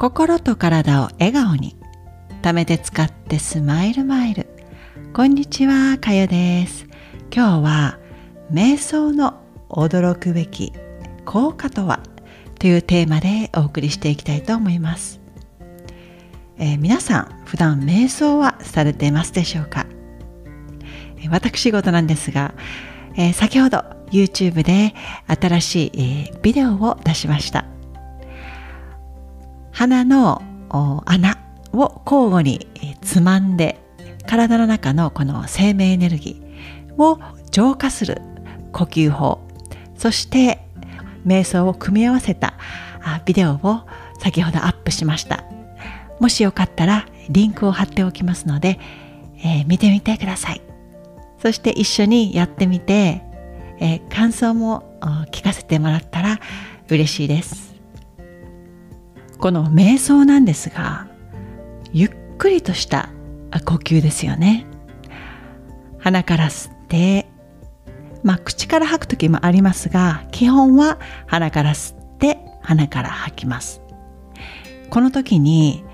[0.00, 1.76] 心と体を笑顔に
[2.40, 4.46] 貯めて使ってスマイルマイル。
[5.12, 6.86] こんにちはかよです。
[7.30, 7.98] 今日は
[8.50, 10.72] 瞑想の驚くべき
[11.26, 12.00] 効果とは
[12.58, 15.20] というテーマでお送りしていきたいと思います、
[16.56, 19.84] えー、皆さん普段瞑想はされていますでしょうか？
[21.30, 22.54] 私事なんですが、
[23.16, 24.94] えー、先ほど YouTube で
[25.26, 27.66] 新しい、えー、ビデオを出しました。
[29.80, 30.42] 鼻の
[31.06, 31.38] 穴
[31.72, 32.68] を交互に
[33.00, 33.80] つまんで
[34.26, 37.18] 体の中のこの生命エネルギーを
[37.50, 38.20] 浄化する
[38.72, 39.40] 呼吸法。
[39.96, 40.60] そして
[41.24, 42.58] 瞑想を組み合わせた
[43.24, 43.80] ビデオを
[44.18, 45.44] 先ほどアップしました。
[46.18, 48.78] もしよかったらリンクを貼っておきますので、
[49.38, 50.60] えー、見てみてください。
[51.40, 53.22] そして一緒にやってみて、
[53.78, 54.98] えー、感想も
[55.32, 56.38] 聞かせてもらったら
[56.90, 57.69] 嬉しいです。
[59.40, 61.08] この瞑想なんですが
[61.92, 63.08] ゆっくりとした
[63.64, 64.66] 呼吸ですよね。
[65.98, 67.26] 鼻から吸って
[68.22, 73.80] まあ口から吐く時もありますが基本は鼻から吸って鼻から吐きます。
[74.90, 75.84] この時に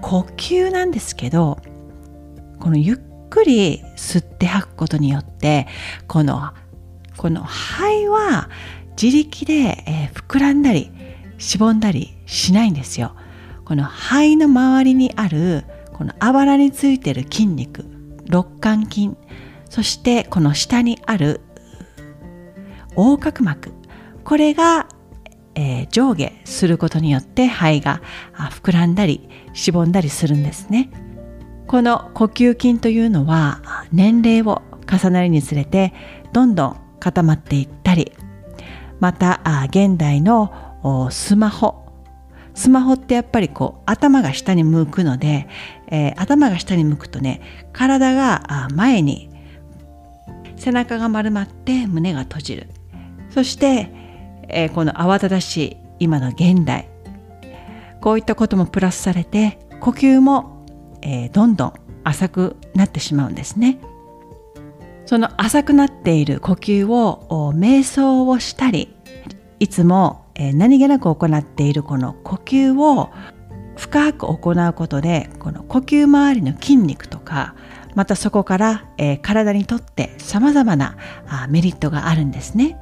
[0.00, 1.58] 呼吸なんですけど
[2.60, 2.96] このゆっ
[3.30, 5.66] くり吸って吐くことによって
[6.06, 6.52] この
[7.16, 8.48] この肺は
[9.00, 10.90] 自力で、え、膨らんだり
[11.38, 13.14] しぼんだりしないんですよ。
[13.64, 17.84] この肺の周りにあるこのあばらについてる筋肉
[18.26, 19.12] 肋間筋
[19.70, 21.40] そしてこの下にある
[22.96, 23.72] 横隔膜
[24.22, 24.86] これが、
[25.54, 28.02] えー、上下することによって肺が
[28.34, 30.90] 膨らんだりしぼんだりするんですね。
[31.66, 35.94] この呼吸筋というのは年齢を重ねるにつれて
[36.32, 38.12] どんどん固まっていったり
[39.00, 41.83] また現代のスマホ
[42.54, 45.48] スマホってやっぱりこう頭が下に向くので、
[45.88, 47.40] えー、頭が下に向くとね
[47.72, 49.28] 体が前に
[50.56, 52.68] 背中が丸まって胸が閉じる
[53.30, 53.90] そして、
[54.48, 56.88] えー、この慌ただしい今の現代
[58.00, 60.64] こういったこともプラスされて呼吸も、
[61.02, 63.78] えー、どんどん浅くなってしまうんですね。
[65.06, 68.94] その浅くなっている呼吸を瞑想をしたり
[69.60, 73.10] いつもえー、何気なく行っているこの呼吸を
[73.76, 77.54] 深く行うことでこの呼吸周りの筋肉とか
[77.94, 80.96] またそこから、えー、体にとって様々な
[81.28, 82.76] あメリットがあるんですね。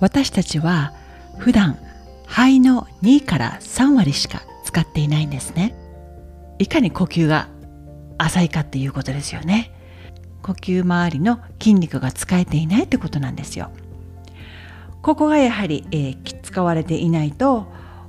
[0.00, 0.92] 私たちは
[1.38, 1.78] 普段
[2.26, 5.74] 肺の2から3割しか使っていないんですね。
[6.58, 7.48] いかに呼吸が
[8.18, 9.72] 浅いかっていうことですよね。
[10.42, 13.70] 呼吸周りの筋肉が使えていないってことなんですよ。
[15.02, 16.22] ここがやはり、えー、
[16.56, 17.66] 使われていないと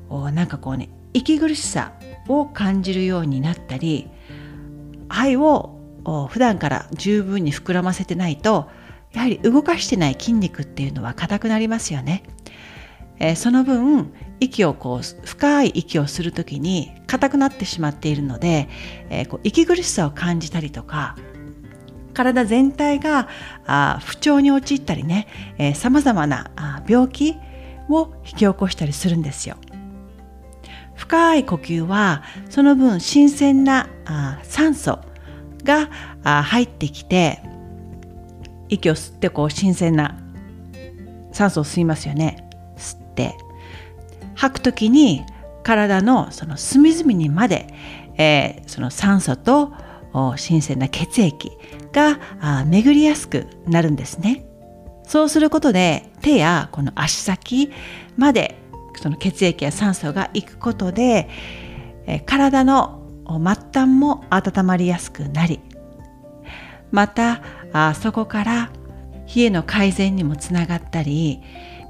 [0.09, 1.91] なんかこうね息苦しさ
[2.29, 4.07] を感じるようになったり
[5.09, 8.69] 肺を普段から十分に膨らませてないと
[9.11, 12.23] やはり動かしてない筋肉っていうのは硬くなりますよね。
[13.19, 18.69] えー、その分息をこう深い息をする時に硬くなってしまっているので、
[19.09, 21.17] えー、こう息苦しさを感じたりとか
[22.13, 23.27] 体全体が
[23.65, 25.27] あ不調に陥ったりね
[25.75, 27.35] さまざまなあ病気
[27.89, 29.57] を引き起こしたりするんですよ。
[30.95, 34.99] 深い呼吸はその分新鮮なあ酸素
[35.63, 35.89] が
[36.23, 37.39] あ入ってきて
[38.67, 40.17] 息を吸ってこう新鮮な
[41.31, 43.35] 酸素を吸いますよね吸って
[44.35, 45.23] 吐く時に
[45.63, 47.67] 体のその隅々にまで、
[48.17, 49.73] えー、その酸素と
[50.35, 51.51] 新鮮な血液
[51.91, 52.19] が
[52.65, 54.45] 巡りやすくなるんですね。
[55.07, 57.71] そうすることで手やこの足先
[58.17, 58.59] まで
[59.01, 61.29] その血液や酸素が行くことで
[62.25, 63.37] 体の末
[63.73, 65.59] 端も温まりやすくなり
[66.91, 67.41] また
[67.73, 68.71] あそこから
[69.33, 71.41] 冷えの改善にもつながったり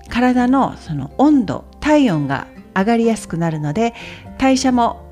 [0.10, 3.94] 体のその温度体温が上がりやすくなるので
[4.38, 5.06] 代謝も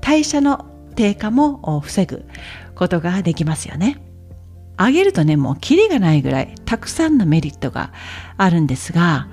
[0.00, 2.24] 代謝の低下も防ぐ
[2.74, 4.11] ことができますよね。
[4.84, 7.92] あげるとねもうキリがないぐらいたくさんのメリットが
[8.36, 9.28] あるんですが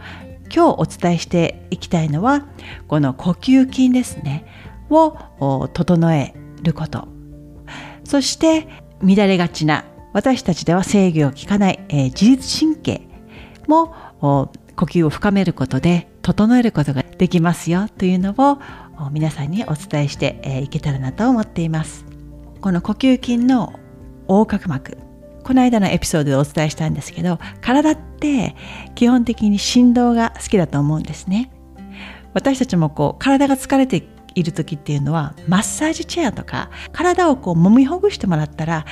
[0.53, 2.47] 今日お伝えしていきたいのは
[2.87, 4.45] この呼吸筋ですね
[4.89, 7.07] を整えること
[8.03, 8.67] そして
[9.01, 13.01] 乱れがちな私たちでは制御を効かない、えー、自律神経
[13.67, 13.93] も
[14.75, 18.59] 呼吸を深めることで整えることができますよというのを
[19.11, 22.05] 皆さんにお伝えしていけたらなと思っています。
[22.61, 23.79] この呼吸筋の
[24.27, 24.97] 横隔膜
[25.49, 28.55] この間のエピソードでお伝えしたんですけど体って
[28.93, 31.49] 基本的に振動が好きだと思うんですね
[32.35, 38.85] 私たちもこう体が疲れている時っていうのはマッサージチェアとか体をこう揉みほぐしてもらったら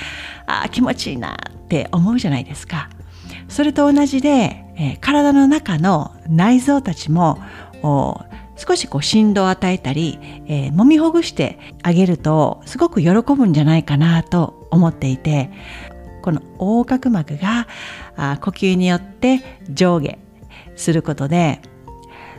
[0.46, 2.90] あ気持ちいいなって思うじゃないですか。
[3.48, 7.38] それと同じで、えー、体の中の内臓たちも
[8.56, 10.18] 少しこう振動を与えたり、
[10.48, 15.50] えー、揉みほぐしてあげるとすごく喜ぶんじゃないかなと思っていて
[16.22, 17.66] この横隔膜が
[18.40, 20.18] 呼吸によって上下
[20.76, 21.60] することで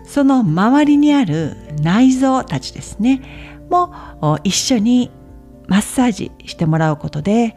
[0.04, 3.22] その周りにある内臓たちですね
[3.70, 5.12] も一緒に
[5.68, 7.56] マッサージしてもらうことで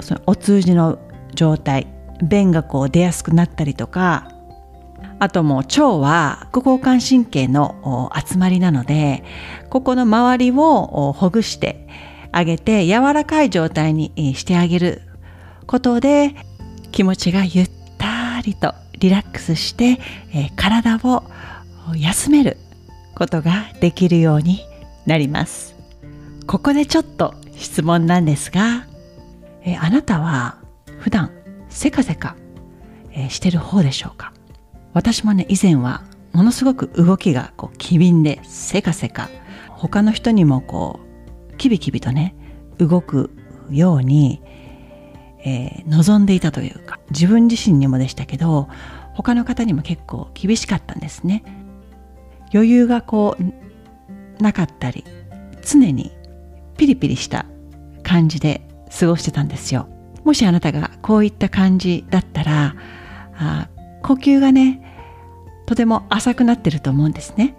[0.00, 0.98] そのお通じの
[1.34, 1.86] 状態
[2.22, 4.30] 便がこう出やすくなったりとか
[5.18, 9.24] あともう腸は副交感神経の集まりなので
[9.70, 11.88] ここの周りをほぐして
[12.32, 15.02] あげて柔らかい状態にしてあげる
[15.66, 16.34] ことで
[16.92, 19.98] 気持ちがゆったりとリラックスして、
[20.32, 21.24] え体を
[21.96, 22.56] 休める
[23.14, 24.60] ことができるように
[25.06, 25.74] なります。
[26.46, 28.86] ここでちょっと質問なんですが、
[29.62, 30.58] えあなたは
[30.98, 31.30] 普段
[31.68, 32.36] せかせか、
[33.12, 34.32] えしてる方でしょうか？
[34.92, 39.28] 私もね以前はものすごく動きがこう機敏でせかせか
[39.70, 41.00] 他の人にもこ
[41.52, 42.34] うキビキビとね
[42.78, 43.30] 動く
[43.70, 44.42] ように、
[45.44, 48.68] えー、望んでいたというか自分自身にもでしたけど
[49.14, 51.44] 他の方にも結構厳しかったんですね。
[52.52, 55.04] 余裕がこうなかったり
[55.62, 56.12] 常に
[56.76, 57.46] ピリピリした
[58.02, 58.66] 感じで
[58.98, 59.88] 過ごしてたんですよ。
[60.24, 62.74] もしあなたがこういった感じだったら
[63.36, 63.68] あ
[64.02, 64.80] 呼吸がね
[65.66, 67.56] とても浅くなってると思うんですね。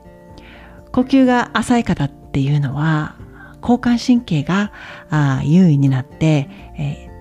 [0.91, 3.15] 呼吸が浅い方っていうのは
[3.61, 4.71] 交感神経が
[5.09, 7.14] あ優位になって、えー、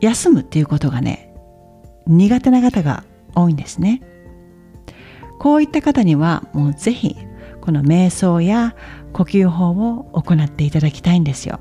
[0.00, 1.34] 休むっていうことがね
[2.06, 3.04] 苦手な方が
[3.34, 4.02] 多いんですね。
[5.38, 7.16] こういった方にはもうぜひ
[7.60, 8.74] この瞑想や
[9.12, 11.60] 呼吸法を行っていただきたいんですよ。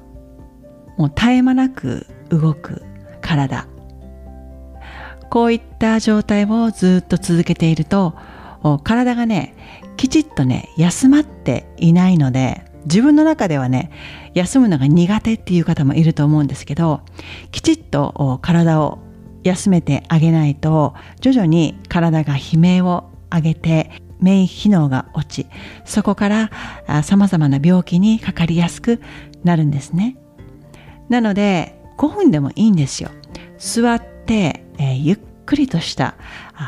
[0.98, 2.84] もう絶え間なく動く
[3.22, 3.68] 体。
[5.30, 8.16] こういった状態をずっと続けていると
[8.84, 9.56] 体がね
[9.96, 13.92] きちっとね休まっていないので自分の中ではね
[14.34, 17.02] 休むのが苦手っていう方もいると思うんですけど
[17.52, 19.00] きちっと体を
[19.44, 25.48] 休めてあげないと徐々に体が悲鳴を上げて免疫機能が落ち
[25.86, 29.02] そこからさまざまな病気にかかりやすく
[29.44, 30.18] なるんですね。
[31.08, 33.12] なので5分でもいいんですよ。
[33.58, 36.16] 座って、えー、ゆっくりとした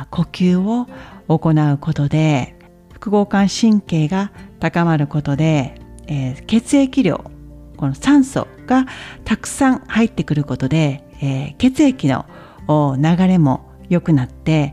[0.10, 0.88] 呼吸を
[1.28, 2.56] 行うことで
[2.94, 5.81] 副交感神経が高まることで、
[6.12, 7.32] えー、血液量
[7.78, 8.86] この酸素が
[9.24, 12.26] たくさん入ってくることで、えー、血液の
[12.68, 14.72] 流れも良くなって、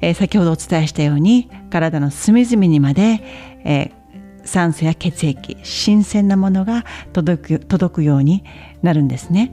[0.00, 3.22] えー、先ほどお伝えしたように体の隅々にまで、
[3.64, 8.44] えー、酸素や血液新鮮なものが届く届くように
[8.82, 9.52] なるんですね。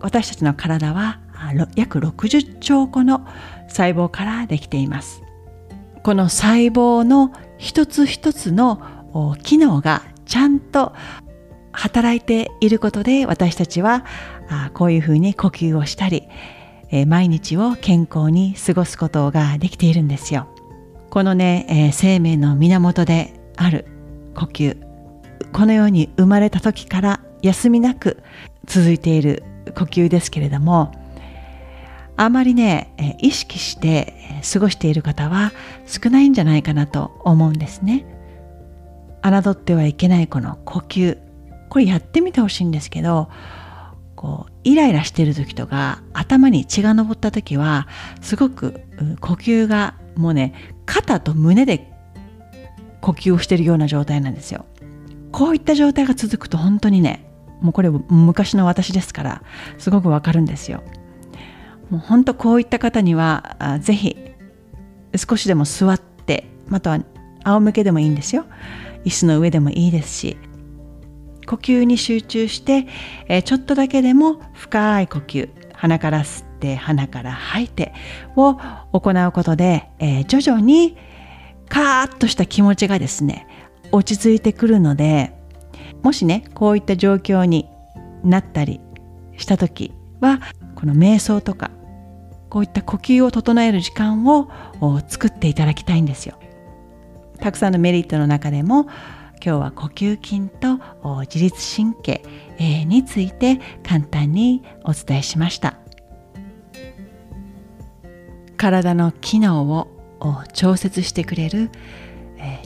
[0.00, 1.18] 私たちの体は
[1.74, 3.26] 約60兆個の
[3.68, 5.22] 細胞からできています。
[6.02, 8.82] この細胞の一つ一つの
[9.42, 10.92] 機能がちゃんと
[11.72, 14.04] 働いていることで私たちは
[14.48, 16.28] あこういうふうに呼吸をしたり
[16.90, 20.48] えー、毎日を健康に過ごすことができているんですよ。
[21.10, 23.86] このね、えー、生命の源である
[24.34, 24.76] 呼吸
[25.52, 28.22] このように生まれた時から休みなく
[28.66, 29.42] 続いている
[29.74, 30.92] 呼吸ですけれども
[32.16, 34.14] あまりね、え、意識して
[34.52, 35.52] 過ごしている方は
[35.86, 38.04] 少ないんじゃないかなと思うんですね。
[39.30, 41.18] 侮ってはいけないこの呼吸。
[41.68, 43.28] これやってみてほしいんですけど
[44.14, 47.86] こうイライラしてる時とか頭に血が上った時は
[48.20, 48.80] すごく
[49.20, 50.54] 呼吸がもうね
[50.86, 51.92] 肩と胸で
[53.00, 54.64] 呼吸をしてるような状態なんですよ。
[55.32, 57.28] こういった状態が続くと本当にね
[57.60, 59.42] もうこれ昔の私ですから
[59.76, 60.82] すごくわかるんですよ。
[61.90, 64.16] もう本当こういった方にはぜひ
[65.14, 67.00] 少しでも座ってまたは
[67.46, 68.44] 仰向けでもいいんですよ
[69.04, 70.36] 椅子の上でもいいですし
[71.46, 72.88] 呼吸に集中して、
[73.28, 77.94] え、ちょっとだけでも深い呼吸鼻から吸って鼻から吐いて
[78.34, 78.58] を
[78.92, 80.96] 行うことで、え、徐々に
[81.68, 83.46] カーッとした気持ちがですね
[83.92, 85.32] 落ち着いてくるので
[86.02, 87.68] もしねこういった状況に
[88.24, 88.80] なったり
[89.36, 90.40] した時は
[90.74, 91.70] この瞑想とか
[92.48, 94.48] こういった呼吸を整える時間を
[95.08, 96.38] 作っていただきたいんですよ。
[97.40, 98.84] たくさんのメリットの中でも
[99.44, 100.78] 今日は呼吸筋と
[101.22, 102.22] 自律神経
[102.86, 105.78] について簡単にお伝えしました。
[108.56, 109.88] 体の機能を
[110.54, 111.70] 調節してくれる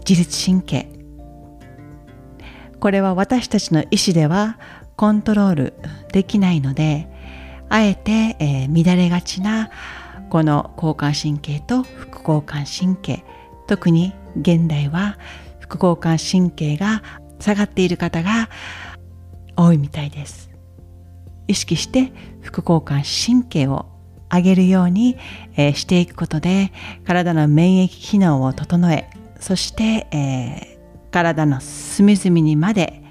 [0.08, 0.88] 自律神経。
[2.78, 4.58] これは私たちの意思では
[4.96, 5.74] コントロール
[6.12, 7.08] できないので
[7.68, 9.70] あえて、え、乱れがちな
[10.30, 13.24] この交感神経と副交感神経
[13.66, 15.18] 特に現代は
[15.60, 17.02] 副交感神経が
[17.38, 18.48] 下がっている方が
[19.56, 20.50] 多いみたいです。
[21.48, 23.86] 意識して副交感神経を
[24.32, 25.16] 上げるように、
[25.56, 26.72] えー、していくことで
[27.04, 29.10] 体の免疫機能を整え
[29.40, 33.02] そして、えー、体の隅々にまで、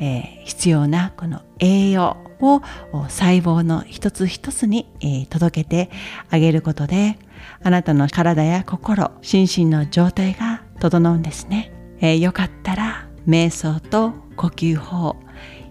[0.00, 2.62] えー、必要なこの栄養を
[3.08, 5.90] 細胞の一つ一つに、え、届けて
[6.30, 7.18] あげることで
[7.62, 15.16] あなたの体や心心身の状態が整うんですね、えー、よかったら瞑想と呼吸法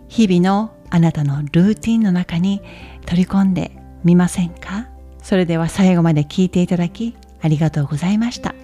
[0.08, 2.62] 日々のあなたのルーティンの中に
[3.06, 3.72] 取り込んで
[4.04, 4.88] みませんか？
[5.22, 8.56] それでは最後まで聞いていただきありがとうございました。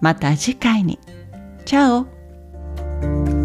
[0.00, 0.98] また次回に。
[1.64, 3.35] チャオ